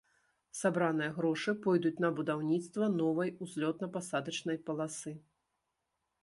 [0.59, 5.15] Сабраныя грошы пойдуць на будаўніцтва новай узлётна-пасадачнай паласы.